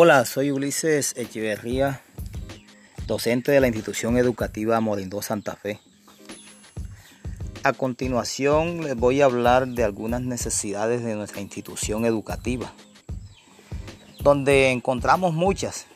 [0.00, 2.00] Hola, soy Ulises Echeverría,
[3.08, 5.80] docente de la institución educativa Morindó Santa Fe.
[7.64, 12.72] A continuación les voy a hablar de algunas necesidades de nuestra institución educativa,
[14.20, 15.86] donde encontramos muchas.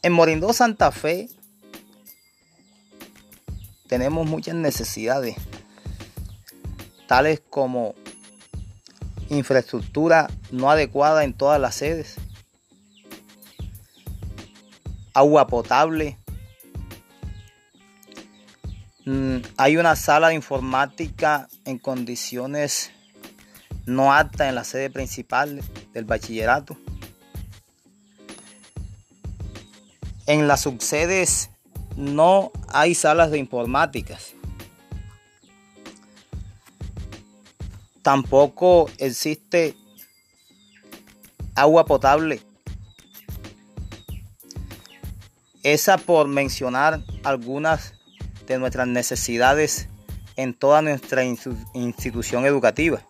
[0.00, 1.28] En Morindó Santa Fe
[3.88, 5.36] tenemos muchas necesidades,
[7.06, 7.94] tales como
[9.36, 12.16] infraestructura no adecuada en todas las sedes,
[15.14, 16.18] agua potable,
[19.04, 22.90] mm, hay una sala de informática en condiciones
[23.86, 26.76] no aptas en la sede principal del bachillerato.
[30.26, 31.50] En las subsedes
[31.96, 34.34] no hay salas de informáticas.
[38.02, 39.76] Tampoco existe
[41.54, 42.40] agua potable.
[45.62, 47.94] Esa por mencionar algunas
[48.46, 49.88] de nuestras necesidades
[50.36, 53.02] en toda nuestra institución educativa.